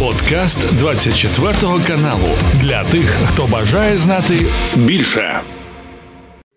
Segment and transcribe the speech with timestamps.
[0.00, 1.54] Подкаст 24
[1.86, 4.34] каналу для тих, хто бажає знати
[4.76, 5.40] більше.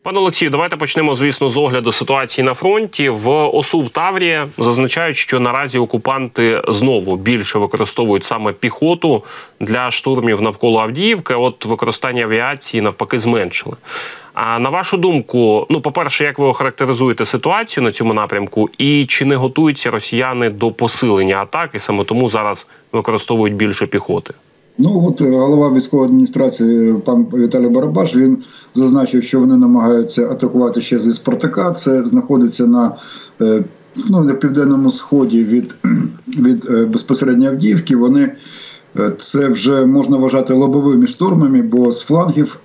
[0.04, 3.10] Пане Олексію, давайте почнемо, звісно, з огляду ситуації на фронті.
[3.10, 9.24] В ОСУ в Таврії зазначають, що наразі окупанти знову більше використовують саме піхоту
[9.60, 11.34] для штурмів навколо Авдіївки.
[11.34, 13.76] От використання авіації навпаки зменшили.
[14.34, 19.26] А на вашу думку, ну, по-перше, як ви охарактеризуєте ситуацію на цьому напрямку, і чи
[19.26, 24.34] не готуються росіяни до посилення атаки, саме тому зараз використовують більше піхоти?
[24.78, 28.38] Ну от е, голова військової адміністрації, пан Віталій Барабаш, він
[28.74, 31.72] зазначив, що вони намагаються атакувати ще зі Спартака.
[31.72, 32.96] Це знаходиться на
[33.42, 33.64] е,
[34.10, 35.76] ну, на південному сході від
[36.28, 37.96] від е, безпосередньо Авдіївки.
[37.96, 38.32] Вони
[39.18, 42.60] це вже можна вважати лобовими штурмами, бо з флангів,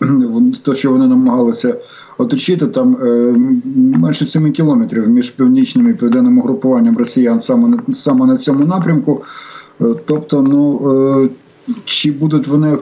[0.62, 1.76] то що вони намагалися
[2.18, 2.96] оточити, там
[3.98, 9.22] менше 7 кілометрів між північним і південним угрупуванням росіян саме на саме на цьому напрямку.
[10.04, 11.30] Тобто, ну
[11.84, 12.72] чи будуть вони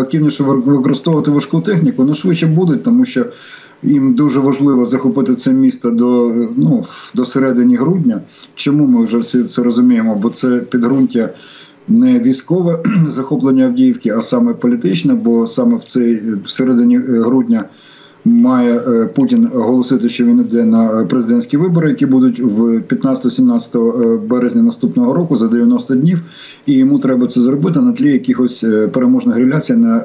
[0.00, 2.04] активніше використовувати важку техніку?
[2.04, 3.26] Ну швидше будуть, тому що
[3.82, 6.84] їм дуже важливо захопити це місто до ну,
[7.14, 8.20] до середини грудня.
[8.54, 10.14] Чому ми вже всі це розуміємо?
[10.14, 11.30] Бо це підґрунтя
[11.88, 17.64] не військове захоплення Авдіївки, а саме політичне, бо саме в цей в середині грудня
[18.26, 24.16] має е, Путін оголосити, що він йде на президентські вибори, які будуть в 15-17 е,
[24.16, 26.22] березня наступного року за 90 днів,
[26.66, 30.04] і йому треба це зробити на тлі якихось е, переможних реляцій на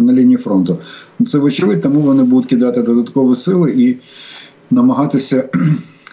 [0.00, 0.78] на лінії фронту.
[1.26, 3.96] Це вочевидь, тому вони будуть кидати додаткові сили і
[4.70, 5.44] намагатися.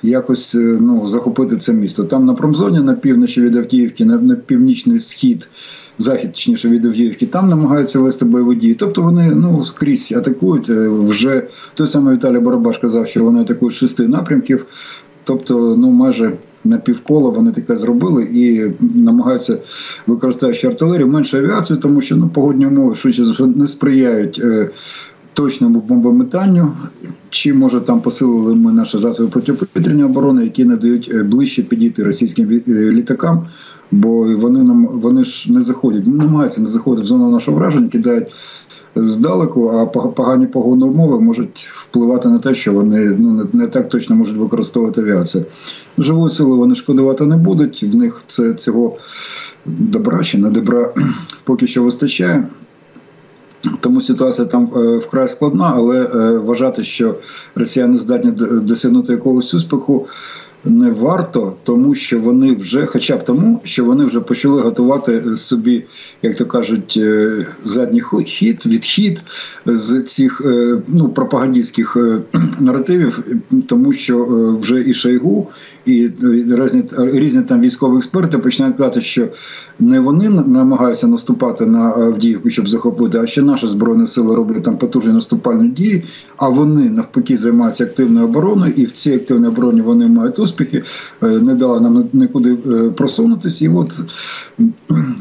[0.04, 2.04] Якось ну захопити це місто.
[2.04, 5.50] Там на промзоні, на півночі від Авдіївки, на, на північний схід
[5.98, 8.74] захід, точніше від Авдіївки, там намагаються вести бойові дії.
[8.74, 10.70] Тобто вони ну скрізь атакують.
[10.70, 14.66] Е, вже той самий Віталій Барабаш казав, що вони атакують шести напрямків,
[15.24, 16.34] тобто, ну майже.
[16.66, 19.58] На півкола вони таке зробили і намагаються
[20.08, 24.70] використовуючи артилерію менше авіацію, тому що ну погодні умови швидше не сприяють е,
[25.34, 26.72] точному бомбометанню.
[27.30, 32.04] Чи може там посилили ми наші засоби протиповітряної оборони, які не дають е, ближче підійти
[32.04, 33.46] російським літакам
[33.94, 38.28] бо вони нам вони ж не заходять, намагаються не заходити в зону нашого враження, кидають
[38.96, 43.90] здалеку, а погані погодні умови можуть впливати на те, що вони ну не, не так
[43.90, 45.46] точно можуть використовувати авіацію.
[45.98, 47.84] Живої сили вони шкодувати не будуть.
[47.84, 48.98] В них це цього
[49.66, 50.94] добра чи не добра
[51.44, 52.48] поки що вистачає.
[53.80, 57.16] Тому ситуація там е, вкрай складна, але е, вважати, що
[57.56, 58.32] росіяни здатні
[58.62, 60.08] досягнути якогось успіху
[60.66, 65.84] не варто, тому що вони вже, хоча б тому, що вони вже почали готувати собі,
[66.22, 69.22] як то кажуть, е, задній хід, відхід
[69.66, 72.20] з цих е, ну пропагандистських е,
[72.60, 73.24] наративів,
[73.68, 74.26] тому що
[74.62, 75.48] вже і Шойгу,
[75.86, 79.28] і різні різні там військові експерти починають казати, що
[79.80, 84.78] не вони намагаються наступати на Авдіївку, щоб захопити, а ще наші збройні сили роблять там
[84.78, 86.04] потужні наступальні дії.
[86.38, 90.84] А вони навпаки займаються активною обороною, і в цій активній обороні вони мають успіхи,
[91.24, 93.66] е, не дали нам нікуди е, просунутися.
[93.66, 93.92] І от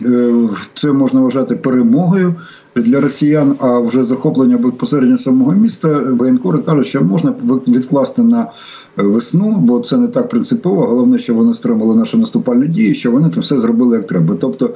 [0.06, 2.34] е, це можна вважати перемогою
[2.76, 3.56] для росіян.
[3.58, 7.34] А вже захоплення безпосередньо самого міста воєнкори кажуть, що можна
[7.68, 8.50] відкласти на
[8.96, 10.86] весну, бо це не так принципово.
[10.86, 14.34] Головне, що вони стримали наші наступальні дії, що вони там все зробили як треба.
[14.40, 14.70] Тобто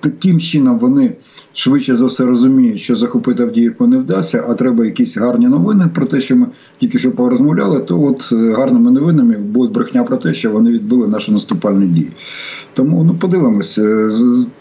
[0.00, 1.16] таким чином вони
[1.52, 6.06] швидше за все розуміють, що захопити Авдіївку не вдасться, а треба якісь гарні новини про
[6.06, 6.46] те, що ми
[6.78, 11.08] тільки що порозмовляли, то от е, гарними новинами буде брехня про те, що вони відбили
[11.08, 12.12] наші наступальні дії.
[12.72, 14.10] Тому ну подивимося, е,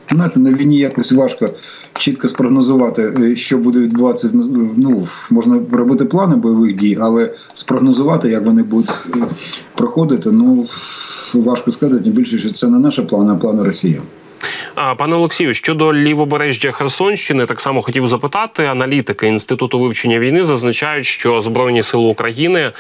[0.10, 1.50] знаєте, на війні якось важко
[1.94, 4.30] чітко спрогнозувати, е, що буде відбуватися.
[4.78, 8.92] Ну можна робити плани бойових дій, але спрогнозувати, як вони будуть
[9.76, 10.66] проходити, ну
[11.34, 14.02] важко сказати, тим більше, що це не наша плани, а плани Росії.
[14.98, 18.66] Пане Олексію, щодо лівобережжя Херсонщини, так само хотів запитати.
[18.66, 22.72] Аналітики інституту вивчення війни зазначають, що збройні сили України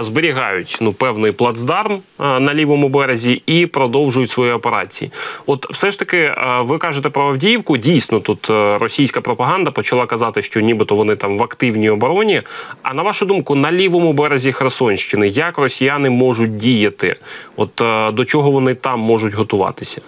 [0.00, 5.10] зберігають ну певний плацдарм на лівому березі і продовжують свої операції.
[5.46, 7.76] От, все ж таки, ви кажете про Авдіївку.
[7.76, 12.42] Дійсно, тут російська пропаганда почала казати, що нібито вони там в активній обороні.
[12.82, 17.16] А на вашу думку, на лівому березі Херсонщини як росіяни можуть діяти?
[17.56, 17.70] От
[18.14, 20.00] до чого вони там можуть готуватися?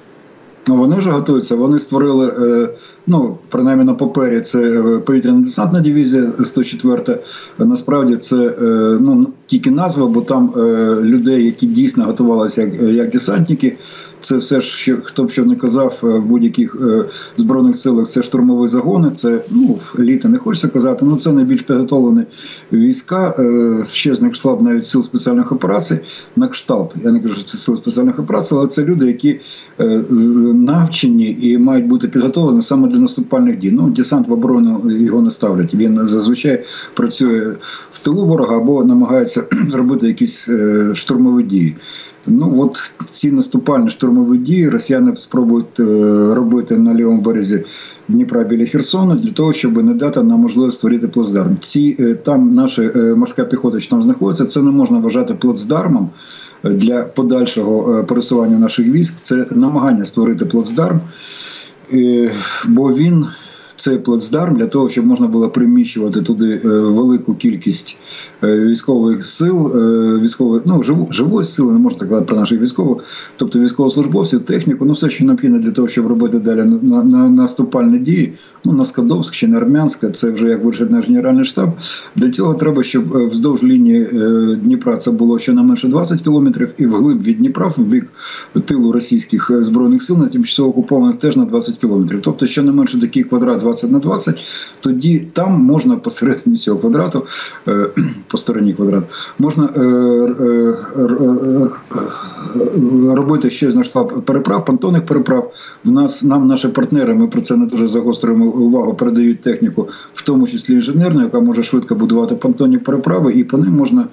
[0.69, 1.57] Ну вони вже готуються.
[1.57, 2.69] Вони створили, е,
[3.09, 7.19] ну принаймні на папері, це е, повітряна десантна дивізія 104.
[7.59, 10.61] Насправді це е, ну тільки назва, бо там е,
[11.03, 13.77] людей, які дійсно готувалися як, як десантники.
[14.21, 16.77] Це все ж, що хто б що не казав в будь-яких
[17.37, 18.09] збройних силах.
[18.09, 19.11] Це штурмові загони.
[19.15, 21.05] Це ну літа не хочеться казати.
[21.05, 22.23] Ну це найбільш підготовлені
[22.73, 23.35] війська.
[23.93, 25.99] Ще з штаб навіть сил спеціальних операцій.
[26.37, 26.95] На кшталт.
[27.05, 29.41] Я не кажу, що це сили спеціальних операцій, але це люди, які
[30.55, 33.71] навчені і мають бути підготовлені саме для наступальних дій.
[33.71, 35.75] Ну десант в оборону його не ставлять.
[35.75, 36.65] Він зазвичай
[36.95, 37.57] працює
[37.93, 41.77] в тилу ворога або намагається зробити якісь е, штурмові дії.
[42.27, 42.77] Ну от
[43.11, 45.85] ці наступальні штурмові дії росіяни спробують е,
[46.35, 47.65] робити на лівому березі
[48.09, 51.57] Дніпра біля Херсону для того, щоб не дати нам можливість створити плацдарм.
[51.61, 56.11] Ці е, там наша е, морська піхота, що там знаходиться, це не можна вважати плацдармом
[56.65, 59.15] для подальшого пересування наших військ.
[59.21, 61.01] Це намагання створити плацдарм,
[62.65, 63.27] бо він
[63.79, 67.97] цей плацдарм для того, щоб можна було приміщувати туди е, велику кількість
[68.45, 73.05] е, військових сил, е, військових ну живу, живої сили, не можна казати про наших військових,
[73.37, 77.99] тобто військовослужбовців, техніку, ну все, що необхідно для того, щоб робити далі на, на наступальні
[77.99, 78.33] дії.
[78.65, 81.71] Ну на Скадовськ чи на Армянська, це вже як вирішить наш генеральний штаб.
[82.17, 84.09] Для цього треба, щоб вздовж лінії
[84.65, 88.07] Дніпра це було щонайменше 20 кілометрів, і вглиб від Дніпра в бік
[88.65, 92.21] тилу російських збройних сил на тимчасово окупованих теж на 20 кілометрів.
[92.23, 94.45] Тобто, щонайменше такий квадрат 20 на 20,
[94.81, 97.27] тоді там можна посередині цього квадрату,
[97.69, 97.91] е,
[98.27, 99.07] по стороні квадрату,
[99.39, 101.69] можна е, е,
[103.15, 105.53] робити ще на штаб переправ, понтонних переправ.
[105.85, 110.25] В нас нам наші партнери, ми про це не дуже загострюємо увагу, передають техніку, в
[110.25, 114.09] тому числі інженерну, яка може швидко будувати понтонні переправи, і по ним можна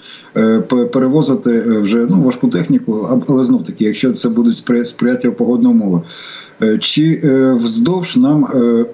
[0.92, 6.02] перевозити вже ну важку техніку, але знов таки, якщо це будуть сприятливі погодні умови.
[6.64, 8.86] Е, чи е, вздовж нам е,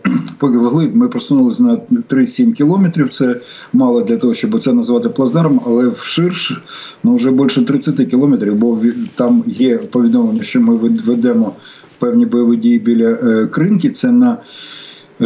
[0.42, 1.78] вглиб ми просунулися на
[2.10, 3.10] 3-7 кілометрів.
[3.10, 3.36] Це
[3.74, 6.62] мало для того, щоб це назвати плацдармом, але вширш
[7.04, 8.80] ну вже більше 30 кілометрів, бо
[9.16, 10.75] там є повідомлення, що ми
[11.06, 11.54] ведемо
[12.00, 13.16] певні бойові дії біля
[13.46, 13.90] кринки.
[13.90, 14.38] Це на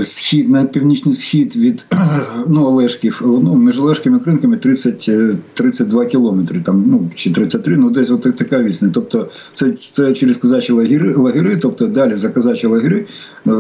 [0.04, 1.86] схід на північний схід від
[2.48, 5.10] ну, Олешків, ну, між Олешками і Кринками 30,
[5.54, 8.90] 32 кілометри, там, ну, чи 33, ну десь от така вісня.
[8.94, 13.06] Тобто це це через казачі лагери, лагери, тобто далі за казачі лагери,
[13.48, 13.52] е,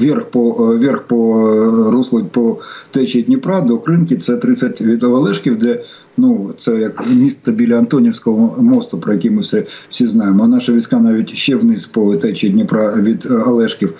[0.00, 2.58] вверх по вверх по е, руслу по
[2.90, 5.82] течії Дніпра до Кринки це 30 від Олешків, де
[6.16, 10.44] ну, це як місто біля Антонівського мосту, про який ми все всі знаємо.
[10.44, 13.94] А наша війська навіть ще вниз по течії Дніпра від е, Олешків.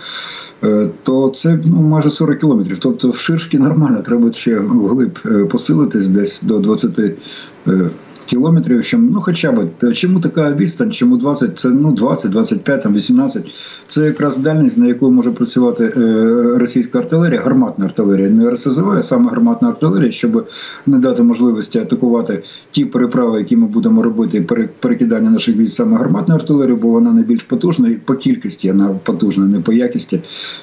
[0.65, 2.79] Е, то це ну, майже 40 кілометрів.
[2.79, 7.01] Тобто в нормально, треба ще вглиб е, посилитись десь до 20
[8.27, 8.85] кілометрів.
[8.85, 10.93] Чим, ну хоча б чому така відстань?
[10.93, 11.59] Чому 20?
[11.59, 13.51] Це ну 20, 25, там 18.
[13.87, 19.03] Це якраз дальність, на яку може працювати е, російська артилерія, гарматна артилерія, не РСЗВ, а
[19.03, 20.47] саме гарматна артилерія, щоб
[20.87, 24.41] не дати можливості атакувати ті переправи, які ми будемо робити,
[24.81, 29.47] перекидання наших військ саме гарматної артилерії, бо вона найбільш потужна і по кількості вона потужна,
[29.47, 30.21] не по якості.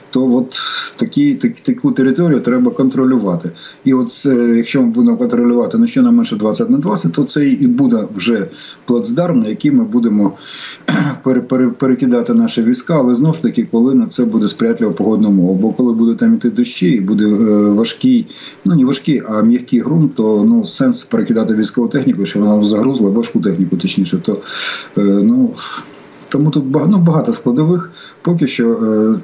[0.10, 0.60] То от
[1.00, 3.52] такі, так, таку територію треба контролювати.
[3.86, 7.49] І от якщо ми будемо контролювати ну що на менше 20 на 20, то це
[7.52, 8.48] і буде вже
[8.86, 10.34] плацдарм, на який ми будемо
[11.78, 15.54] перекидати наші війська, але знов таки, коли на це буде сприятлива погодна умова.
[15.54, 18.28] Бо коли буде там іти дощі, і буде е, важкий,
[18.66, 23.10] ну не важкий, а м'який ґрунт, то ну сенс перекидати військову техніку, щоб вона загрузла,
[23.10, 24.34] важку техніку, точніше, то
[24.98, 25.54] е, ну.
[26.32, 27.92] Тому тут багато, ну, багато складових.
[28.22, 29.20] Поки що е,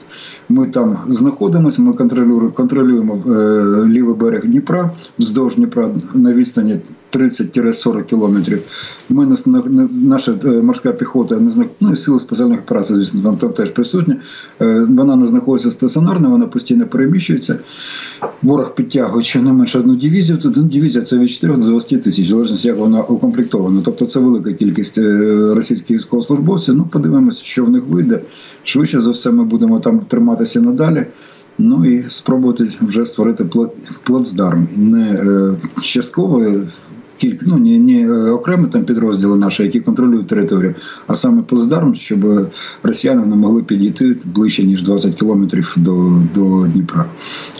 [0.50, 6.80] ми там знаходимося, ми контролюємо контролюємо е, лівий берег Дніпра, вздовж Дніпра на відстані
[7.17, 8.62] 30-40 кілометрів.
[9.09, 9.38] Ми
[9.91, 14.17] наша е, морська піхота не ну і сили спеціальних операцій, звісно, там, там теж присутня.
[14.62, 17.60] Е, вона не знаходиться стаціонарно, вона постійно переміщується.
[18.41, 20.38] Ворог підтягує щонайменше одну дивізію.
[20.38, 23.81] Тут ну, дивізія це від 4 до 20 тисяч, залежно як вона укомплектована.
[23.86, 26.75] Тобто це велика кількість е, російських військовослужбовців.
[26.75, 28.22] Ну, подивимося, що в них вийде.
[28.63, 31.05] Швидше за все, ми будемо там триматися надалі.
[31.57, 33.45] Ну і спробувати вже створити
[34.03, 34.67] плацдарм.
[34.75, 35.19] Не
[35.81, 36.43] частково
[37.17, 40.75] кілька ну не, не окремі там підрозділи наші, які контролюють територію,
[41.07, 42.50] а саме плацдарм, щоб
[42.84, 47.05] росіяни не могли підійти ближче ніж 20 кілометрів до до Дніпра.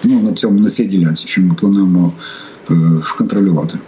[0.06, 2.14] Ну на цьому на цій ділянці, що ми плануємо
[2.72, 2.76] е,
[3.18, 3.80] контролювати.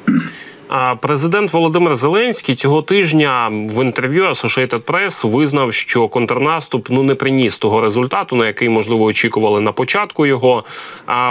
[0.99, 7.57] Президент Володимир Зеленський цього тижня в інтерв'ю Associated Press визнав, що контрнаступ ну не приніс
[7.57, 10.63] того результату, на який можливо очікували на початку його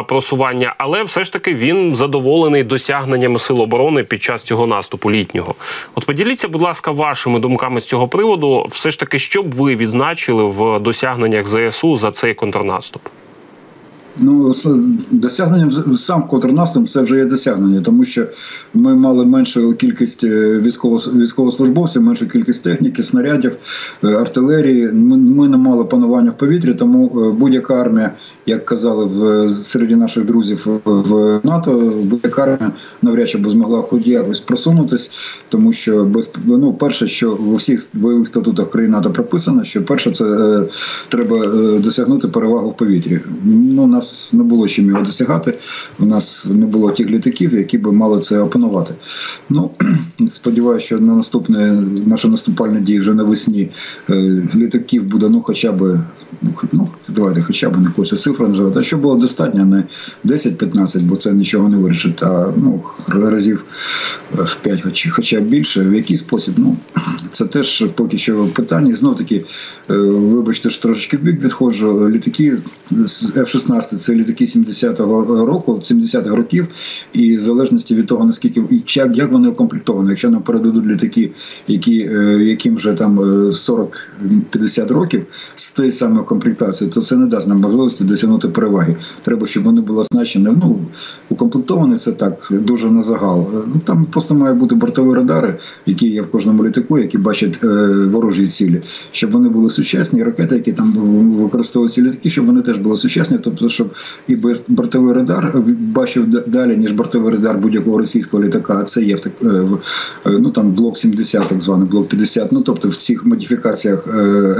[0.06, 5.54] просування, але все ж таки він задоволений досягненнями сил оборони під час цього наступу літнього.
[5.94, 8.66] От поділіться, будь ласка, вашими думками з цього приводу.
[8.70, 13.02] Все ж таки, що б ви відзначили в досягненнях ЗСУ за цей контрнаступ?
[14.18, 14.52] Ну,
[15.10, 18.26] досягненням сам контрнаступ це вже є досягнення, тому що
[18.74, 23.56] ми мали меншу кількість е, військово, військовослужбовців, меншу кількість техніки, снарядів,
[24.04, 24.92] е, артилерії.
[24.92, 28.12] Ми, ми не мали панування в повітрі, тому е, будь-яка армія,
[28.46, 34.06] як казали в серед наших друзів в НАТО, будь-яка армія навряд чи би змогла хоч
[34.06, 35.10] якось просунутись,
[35.48, 40.10] тому що без ну, перше, що в усіх бойових статутах країн НАТО прописано, що перше
[40.10, 40.66] це е,
[41.08, 41.46] треба
[41.78, 43.20] досягнути перевагу в повітрі.
[43.44, 45.54] Ну, нас нас не було чим його досягати.
[45.98, 48.94] У нас не було тих літаків, які би мали це опанувати.
[49.48, 49.70] Ну
[50.26, 51.72] сподіваюся, що на наступне
[52.06, 53.70] наше наступальне дії вже навесні
[54.10, 54.14] е,
[54.54, 56.00] літаків буде ну, хоча б
[56.72, 59.84] ну давайте, хоча б не хочеться цифри називати, а що було достатньо, не
[60.24, 63.64] 10-15, бо це нічого не вирішить, а ну разів
[64.34, 65.80] в 5, хоч, хоча б більше.
[65.80, 66.54] В який спосіб?
[66.56, 66.76] Ну
[67.30, 68.94] це теж поки що питання.
[68.94, 69.44] Знов таки,
[69.90, 72.10] е, вибачте, що трошечки бік відходжу.
[72.10, 72.58] Літаки
[72.90, 76.68] з F-16 це літаки 70-го року, 70-х років,
[77.12, 80.08] і в залежності від того, наскільки і як, як вони укомплектовані.
[80.10, 81.30] Якщо нам передадуть літаки,
[81.68, 87.26] які, е, яким вже там 40-50 е, років, з тією самою комплектацією, то це не
[87.26, 88.96] дасть нам можливості досягнути переваги.
[89.22, 90.44] Треба, щоб вони були оснащені.
[90.44, 90.78] Ну
[91.28, 93.46] укомплектовані це так дуже на загал.
[93.66, 95.54] Ну там просто має бути бортові радари,
[95.86, 97.68] які є в кожному літаку, які бачать е,
[98.06, 98.80] ворожі цілі,
[99.12, 100.92] щоб вони були сучасні, ракети, які там
[101.36, 103.85] використовуються літаки, щоб вони теж були сучасні, тобто, щоб
[104.28, 104.36] і
[104.68, 108.84] бортовий радар бачив далі, ніж бортовий радар будь-якого російського літака.
[108.84, 109.78] Це є в е,
[110.26, 112.52] е, ну там блок 70, так званий блок 50.
[112.52, 114.10] Ну тобто в цих модифікаціях е,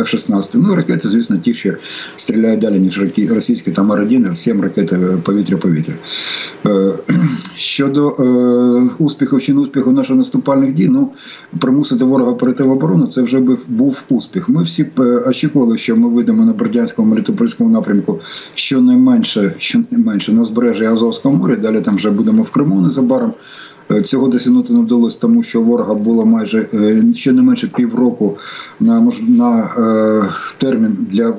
[0.00, 0.50] F-16.
[0.54, 1.74] Ну ракети, звісно, ті, що
[2.16, 5.94] стріляють далі, ніж російські, там Р-1, 7 ракети повітря-повітря.
[7.54, 8.08] Щодо
[8.98, 11.12] успіхів чи не успіху наших наступальних дій, ну
[11.60, 14.48] примусити ворога перейти в оборону, це вже був успіх.
[14.48, 14.86] Ми всі
[15.26, 18.20] очікували, що ми вийдемо на Бердянському Мелітопольському напрямку
[18.54, 19.15] щонайменше,
[19.58, 21.56] щонайменше на узбережжі Азовського моря.
[21.56, 23.32] Далі там вже будемо в Криму незабаром.
[23.90, 28.36] Е, цього досягнути не вдалося, тому що ворога було майже е, ще не менше півроку
[28.80, 31.36] на на е, термін для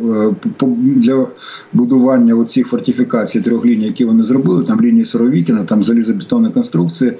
[0.79, 1.27] для
[1.74, 4.63] будування оцих фортифікацій трьох ліній, які вони зробили.
[4.63, 7.13] Там лінії Соровікіна, там залізобетонні конструкції.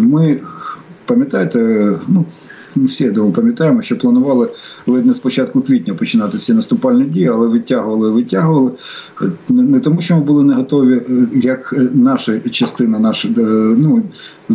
[0.00, 0.40] Ми
[1.06, 2.24] пам'ятаєте, ну
[2.78, 4.48] ми всі я пам'ятаємо, що планували
[4.86, 8.70] ледь не спочатку квітня починати ці наступальні дії, але витягували, витягували.
[9.48, 13.42] Не тому, що ми були не готові, е, як наша частина наша, е,
[13.78, 14.02] ну,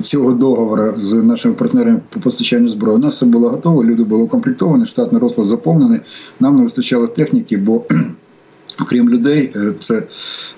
[0.02, 2.96] цього договору з нашими партнерами по постачанню зброї.
[2.96, 6.00] У нас все було готово, люди були укомплектовані, штатний розклад заповнений.
[6.40, 7.84] Нам не вистачало техніки, бо
[8.82, 10.04] Окрім людей, е, це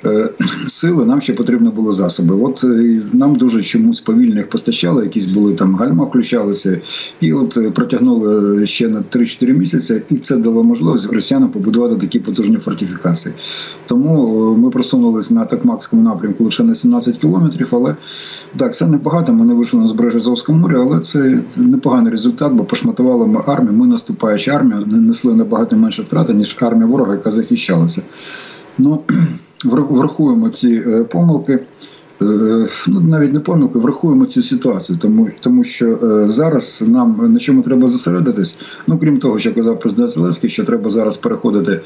[0.05, 0.29] е,
[0.67, 2.36] сили, нам ще потрібно було засоби.
[2.36, 6.81] От е, нам дуже чомусь повільно їх постачали, якісь були там гальма, включалися,
[7.22, 12.57] і от протягнули ще на 3-4 місяці, і це дало можливість росіянам побудувати такі потужні
[12.57, 13.36] фортифікації.
[13.86, 17.69] Тому ми просунулися на Такмакському напрямку лише на 17 кілометрів.
[17.72, 17.95] Але
[18.57, 19.34] так, це небагато.
[19.34, 23.74] Ми не вийшли на збережжя Азовського моря, але це непоганий результат, бо пошматували ми армію.
[23.74, 28.01] Ми наступаючи армію, несли набагато менше втрати, ніж армія ворога, яка захищалася.
[28.77, 29.03] Ну,
[29.65, 31.59] Врахуємо ці е, помилки.
[32.21, 37.39] Е, ну, навіть не помилки, врахуємо цю ситуацію, тому тому що е, зараз нам на
[37.39, 38.57] чому треба зосередитись.
[38.88, 41.81] Ну крім того, що казав президент Зеленський, що треба зараз переходити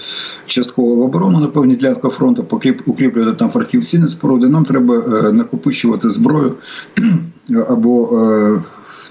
[0.45, 2.45] частково в оборону на певні ділянка фронту,
[2.85, 4.47] укріплювати там фортівційні споруди.
[4.47, 4.97] Нам треба
[5.31, 6.53] накопичувати зброю
[7.69, 8.09] або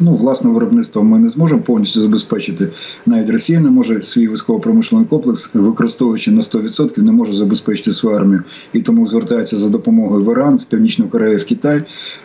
[0.00, 2.68] ну, власне виробництво ми не зможемо повністю забезпечити.
[3.06, 8.42] Навіть Росія не може свій військово-промишлений комплекс, використовуючи на 100%, не може забезпечити свою армію
[8.72, 11.80] і тому звертається за допомогою в Іран, в Північну Корею, в Китай.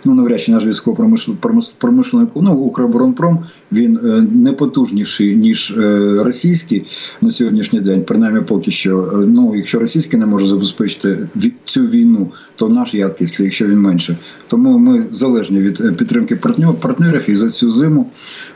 [0.05, 3.39] Ну навряд чи наш військово-промишлений ну, Укроборонпром
[3.71, 6.85] він е, не потужніший ніж е, російський
[7.21, 8.03] на сьогоднішній день.
[8.03, 9.01] Принаймні, поки що.
[9.01, 11.17] Е, ну якщо російський не може забезпечити
[11.65, 14.17] цю війну, то наш як, якщо він менше.
[14.47, 16.35] Тому ми залежні від підтримки
[16.81, 18.05] партнерів і за цю цю зиму,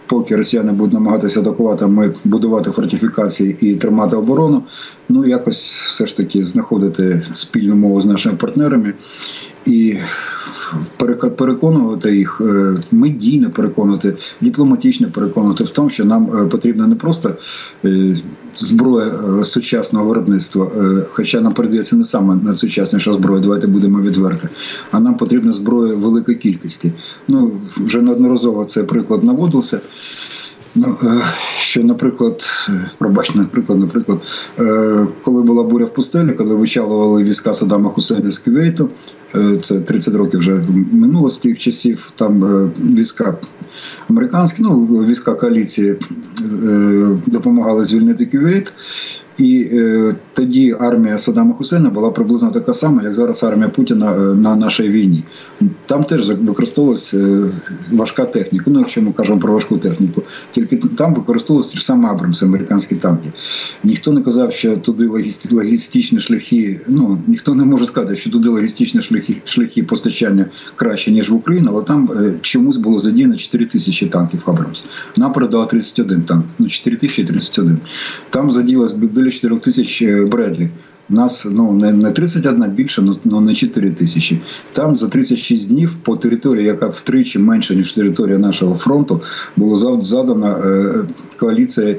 [0.06, 4.64] поки росіяни будуть намагатися атакувати, ми будувати фортифікації і тримати оборону.
[5.10, 8.94] Ну якось все ж таки знаходити спільну мову з нашими партнерами
[9.67, 9.97] і
[11.36, 17.36] переконувати їх е, медійно переконувати, дипломатично переконувати в тому, що нам е, потрібна не просто
[17.86, 18.17] е,
[18.55, 19.12] зброя
[19.43, 20.71] сучасного виробництва,
[21.12, 24.50] хоча нам передається не саме найсучасніша зброя, давайте будемо відверти,
[24.91, 26.91] а нам потрібна зброя великої кількості.
[27.27, 29.79] Ну вже неодноразово цей приклад наводився.
[30.79, 31.22] Ну, е,
[31.60, 32.43] що, наприклад,
[32.98, 34.19] пробач, наприклад, наприклад,
[34.60, 38.89] е, коли була буря в пустелі, коли вичалували війська Саддама Хусейна з Кувейту,
[39.36, 40.55] е, це 30 років вже
[40.91, 42.12] минуло з тих часів.
[42.15, 42.41] Там
[42.79, 43.38] війська
[44.10, 45.96] американські, ну війська коаліції
[47.25, 48.74] допомагали звільнити Кувейт.
[49.38, 54.20] І е, тоді армія Саддама Хусейна була приблизно така сама, як зараз армія Путіна е,
[54.20, 55.24] на нашій війні.
[55.86, 57.44] Там теж використовувалася е,
[57.91, 58.65] важка техніка.
[58.67, 62.96] Ну, якщо ми кажемо про важку техніку, тільки там використовувалися ті ж самі Абрамси, американські
[62.96, 63.32] танки.
[63.84, 65.10] Ніхто не казав, що туди
[65.51, 66.79] логістичні шляхи.
[66.88, 71.70] Ну ніхто не може сказати, що туди логістичні шляхи шляхи постачання краще ніж в Україну,
[71.74, 74.86] але там е, чомусь було задіяно 4 тисячі танків Абрамс.
[75.17, 76.46] Нам передала 31 танк.
[76.60, 77.77] Ну 4 тисячі 31.
[78.29, 80.69] Там заділось біля 4 тисяч Бредлі.
[81.10, 84.41] У Нас ну не не 31 більше, але ну, не 4 тисячі.
[84.72, 89.22] Там за 36 днів по території, яка втричі менша ніж територія нашого фронту,
[89.55, 90.93] було задана е,
[91.38, 91.96] коаліція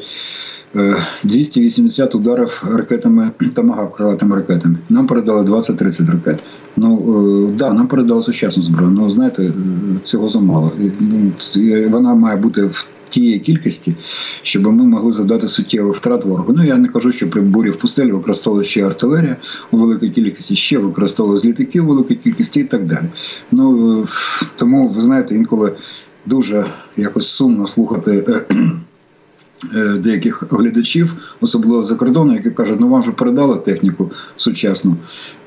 [0.74, 4.78] 280 е, ударів ракетами Тамагав, крилатими ракетами.
[4.88, 6.44] Нам передали 20-30 ракет.
[6.76, 6.96] Ну
[7.48, 8.90] е, да, нам передали сучасну зброю.
[8.90, 9.52] Ну знаєте, е,
[10.02, 10.72] цього замало.
[11.12, 11.32] Ну,
[11.90, 13.96] вона має бути в тієї кількості,
[14.42, 16.52] щоб ми могли завдати суттєвих втрат ворогу.
[16.56, 19.36] Ну я не кажу, що при бурі в пустелі використовували ще артилерія
[19.70, 23.06] у великій кількості, ще використовували з літаків у великій кількості і так далі.
[23.52, 24.06] Ну
[24.56, 25.72] тому ви знаєте, інколи
[26.26, 28.44] дуже якось сумно слухати.
[29.74, 34.96] Е, деяких глядачів, особливо за кордону, які кажуть, ну вам вже передали техніку сучасну.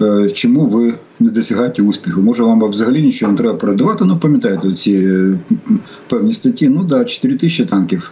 [0.01, 2.22] Е, чому ви не досягаєте успіху?
[2.22, 4.06] Може, вам взагалі нічого не треба передавати?
[4.06, 5.39] Ну, пам'ятаєте ці е,
[6.08, 6.70] певні статті.
[6.70, 8.12] Ну да, 4 тисячі танків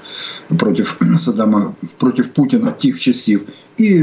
[0.57, 0.83] проти
[1.17, 3.41] Саддама, проти Путіна тих часів.
[3.77, 4.01] І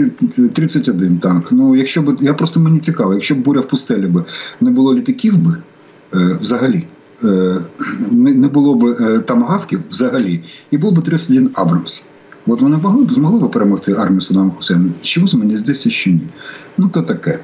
[0.52, 1.52] 31 танк.
[1.52, 4.24] Ну, якщо б я просто мені цікаво, якщо б буря в пустелі би
[4.60, 5.56] не було літаків би
[6.40, 6.86] взагалі.
[7.24, 7.56] Е,
[8.10, 12.04] не було б е, там гавків взагалі, і був би 31 Абрамс.
[12.46, 14.90] От вони могли б змогли б перемогти армію Саддама Хусейна.
[15.02, 16.20] Чомусь мені здається, що ні.
[16.78, 17.38] Ну то таке.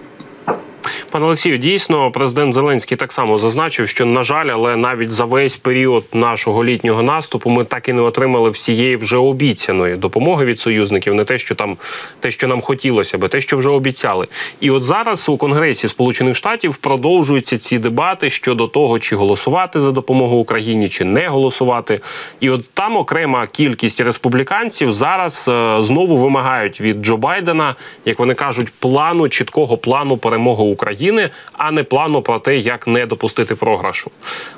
[1.13, 5.57] Пане Олексію, дійсно, президент Зеленський так само зазначив, що на жаль, але навіть за весь
[5.57, 11.15] період нашого літнього наступу ми так і не отримали всієї вже обіцяної допомоги від союзників,
[11.15, 11.77] не те, що там
[12.21, 14.27] те, що нам хотілося би, те, що вже обіцяли.
[14.61, 19.91] І от зараз у Конгресі Сполучених Штатів продовжуються ці дебати щодо того, чи голосувати за
[19.91, 22.01] допомогу Україні, чи не голосувати.
[22.41, 28.35] І от там окрема кількість республіканців зараз е, знову вимагають від Джо Байдена, як вони
[28.35, 31.02] кажуть, плану чіткого плану перемоги України.
[31.03, 34.11] України, а не плану про те, як не допустити програшу.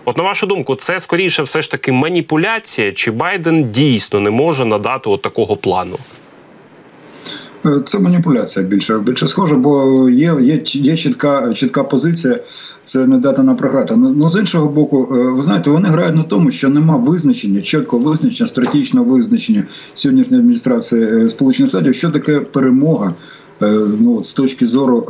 [0.04, 4.64] От на вашу думку, це скоріше все ж таки маніпуляція, чи Байден дійсно не може
[4.64, 5.96] надати от такого плану?
[7.66, 12.40] Е, це маніпуляція більше більше схоже, бо є є, є чітка чітка позиція.
[12.84, 13.96] Це не дата на програти.
[13.96, 17.62] Ну, ну з іншого боку, е, ви знаєте, вони грають на тому, що нема визначення,
[17.62, 23.14] чіткого визначення, стратегічного визначення сьогоднішньої адміністрації е, Сполучених Штатів, що таке перемога
[24.00, 25.06] ну, з точки зору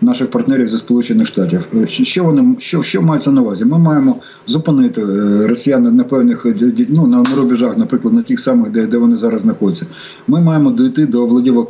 [0.00, 1.66] наших партнерів зі Сполучених Штатів.
[1.74, 3.64] Е, що вони що, що мається на увазі?
[3.64, 6.54] Ми маємо зупинити е, росіян на певних е,
[6.88, 9.86] ну, на рубежах, наприклад, на тих самих, де де вони зараз знаходяться.
[10.26, 11.26] Ми маємо дойти до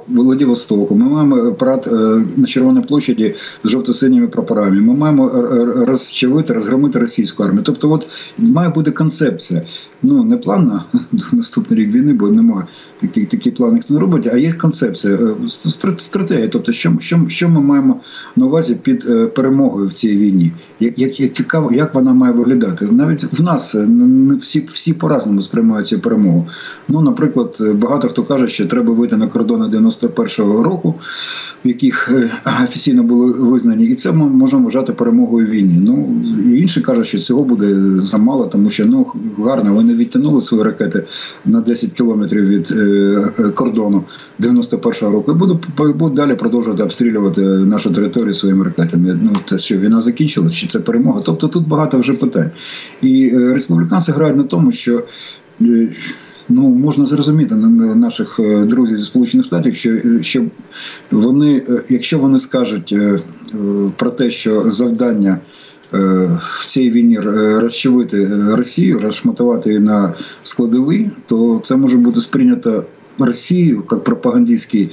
[0.08, 1.88] Владивостоку, Ми маємо прат
[2.36, 4.80] на Червоній площаді з жовто-синіми прапорами.
[4.80, 5.30] Ми маємо
[5.86, 7.62] розчавити, розгромити російську армію.
[7.62, 8.06] Тобто, от
[8.38, 9.62] має бути концепція.
[10.02, 10.84] Ну не план на
[11.32, 12.66] наступний рік війни, бо немає
[13.00, 14.28] такі такі плани, ніхто не робить.
[14.32, 15.18] А є концепція
[15.96, 16.48] стратегія.
[16.48, 18.00] Тобто, що що, що ми маємо
[18.36, 20.52] на увазі під е, перемогою в цій війні.
[20.80, 22.88] Як як, як, як вона має виглядати?
[22.90, 23.88] Навіть в нас е,
[24.40, 26.46] всі всі по-разному сприймають цю перемогу.
[26.88, 30.94] Ну, наприклад, багато хто каже, що треба вийти на кордони 91-го року,
[31.64, 32.30] в яких е,
[32.64, 35.82] офіційно були визнані, і це ми можемо вважати перемогою війні.
[35.86, 36.22] Ну
[36.56, 39.06] інші кажуть, що цього буде замало, тому що ну
[39.38, 41.04] гарно вони відтягнули свої ракети
[41.44, 42.74] на 10 кілометрів від
[43.54, 44.04] кордону
[44.40, 45.32] 91-го року.
[45.32, 49.18] І будуть далі продовжувати обстрілювати нашу територію своїми ракетами.
[49.22, 51.20] Ну це що війна закінчилась, чи це перемога?
[51.24, 52.50] Тобто тут багато вже питань.
[53.02, 55.02] І е, республіканці грають на тому, що.
[55.60, 55.88] Е,
[56.50, 60.44] ну, можна зрозуміти наших е, друзів зі сполучених штатів, що що
[61.10, 62.94] вони, якщо вони скажуть
[63.96, 65.38] про те, що завдання
[66.38, 67.20] в цій війні
[67.58, 72.84] розчавити Росію, розшматувати її на складові, то це може бути сприйнято
[73.18, 74.90] Росію як пропагандистський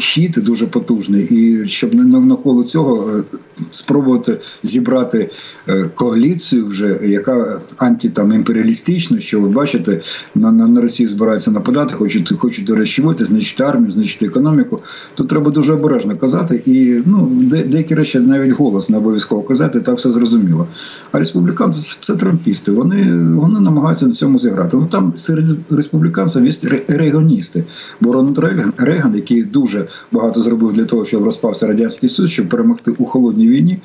[0.00, 3.22] хід дуже потужний, і щоб не навколо цього е,
[3.70, 5.30] спробувати зібрати
[5.68, 10.00] е, коаліцію, вже яка антитамімперіалістична, що ви бачите,
[10.34, 14.80] на на, на Росію збираються нападати, хочуть хочуть розчувати, знищити армію, знищити економіку.
[15.14, 19.80] Тут треба дуже обережно казати, і ну де, деякі речі навіть голос не обов'язково казати,
[19.80, 20.66] так все зрозуміло.
[21.12, 22.72] А республіканці це трампісти.
[22.72, 24.76] Вони вони намагаються на цьому зіграти.
[24.76, 26.52] Ну там серед республіканців є
[26.88, 27.61] регіоністи.
[28.00, 28.38] Бо Рональд
[28.78, 33.48] Рейган, який дуже багато зробив для того, щоб розпався радянський Союз, щоб перемогти у холодній
[33.48, 33.78] війні,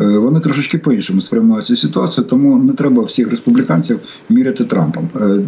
[0.00, 5.08] е, вони трошечки по-іншому сприймають цю ситуацію, тому не треба всіх республіканців міряти Трампом.
[5.16, 5.38] Е,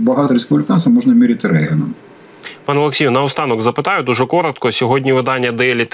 [0.00, 1.94] багато республіканців можна міряти Рейганом.
[2.70, 4.72] Пане Олексію, наостанок запитаю дуже коротко.
[4.72, 5.86] Сьогодні видання Daily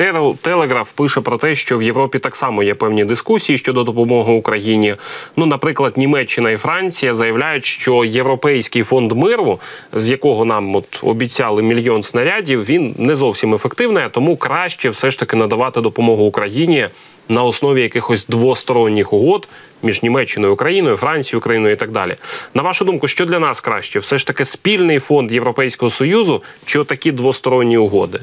[0.43, 4.97] Telegraph пише про те, що в Європі так само є певні дискусії щодо допомоги Україні.
[5.37, 9.61] Ну, наприклад, Німеччина і Франція заявляють, що європейський фонд миру,
[9.93, 15.11] з якого нам от обіцяли мільйон снарядів, він не зовсім ефективний, а тому краще все
[15.11, 16.89] ж таки надавати допомогу Україні
[17.29, 19.49] на основі якихось двосторонніх угод
[19.83, 22.17] між Німеччиною, Україною, Францією, Україною і так далі.
[22.55, 23.99] На вашу думку, що для нас краще?
[23.99, 28.21] Все ж таки спільний фонд Європейського союзу чи такі двосторонні угоди?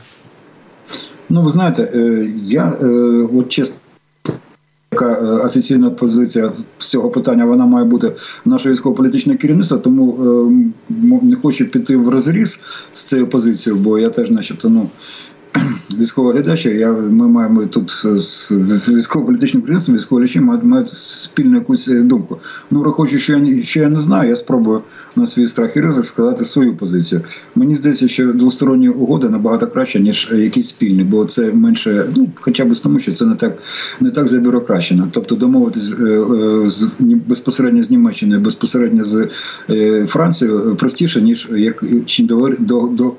[1.30, 2.86] Ну, ви знаєте, е, я е,
[3.34, 3.76] от чесно.
[4.92, 8.12] Яка е, офіційна позиція з цього питання вона має бути
[8.46, 10.74] наше військово-політичне керівництво, тому
[11.22, 12.64] не хочу піти в розріз
[12.94, 14.90] з цією позицією, бо я теж, начебто, ну
[16.00, 16.70] військового глядача.
[16.70, 18.52] Я ми маємо тут з
[18.90, 22.38] військово-політичним керівництвом, військові мають, мають спільну якусь е, думку.
[22.72, 24.82] Ну, враховуючи, що я що я не знаю, я спробую
[25.16, 27.22] на свій страх і ризик сказати свою позицію.
[27.56, 32.66] Мені здається, що двосторонні угоди набагато краще, ніж якісь спільні, бо це менше, ну хоча
[32.66, 33.58] б з тому, що це не так
[34.00, 35.08] не так забюрокращено.
[35.12, 36.88] Тобто домовитись е, е, з
[37.28, 39.28] безпосередньо з Німеччиною, безпосередньо з
[40.08, 42.28] Францією простіше, ніж як чи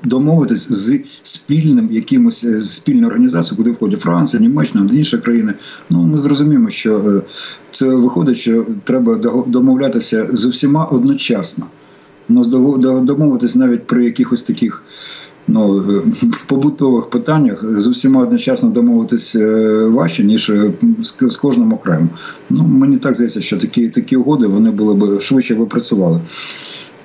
[0.03, 5.53] домовитись з спільним якимось спільну організацію, куди входять Франція, Німеччина, інші країни.
[5.89, 7.21] Ну ми зрозуміємо, що е,
[7.71, 9.15] це виходить, що треба
[9.47, 11.65] домовлятися з усіма одночасно.
[12.29, 12.43] Ну,
[13.01, 14.83] домовитися навіть при якихось таких
[15.47, 16.03] ну, е,
[16.47, 20.51] побутових питаннях з усіма одночасно домовитися е, важче, ніж
[21.29, 22.09] з кожним окремо.
[22.49, 26.21] Ну мені так здається, що такі такі угоди вони були б швидше випрацювали.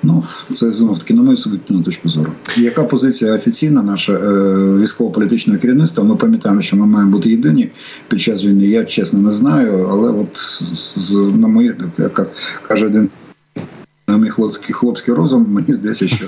[0.03, 2.31] Ну, це знов таки на мою суб'єктивну точку зору.
[2.57, 6.03] Яка позиція офіційна наша е, військово-політичного керівництва?
[6.03, 7.69] Ми пам'ятаємо, що ми маємо бути єдині
[8.07, 8.65] під час війни.
[8.65, 10.61] Я чесно не знаю, але от
[11.35, 12.27] на моє як
[12.67, 13.09] каже один
[14.11, 16.25] на мій хлопський хлопський розум, мені здається, що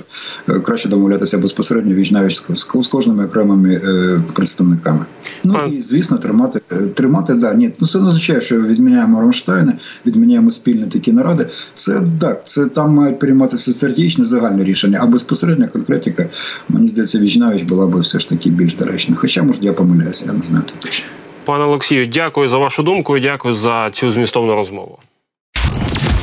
[0.49, 5.05] е, краще домовлятися безпосередньо віч навіть з кожними окремими е, представниками.
[5.43, 9.73] Ну і звісно, тримати е, тримати да ні, ну це не означає, що відміняємо Рамштайни,
[10.05, 11.47] відміняємо спільні такі наради.
[11.73, 16.29] Це так, це там мають прийматися стратегічне загальне рішення, а безпосередня конкретика,
[16.69, 19.15] мені здається, віч навіть була би все ж таки більш доречна.
[19.15, 21.05] Хоча може я помиляюся, я не знаю точно.
[21.45, 24.99] Пане Олексію, дякую за вашу думку і дякую за цю змістовну розмову.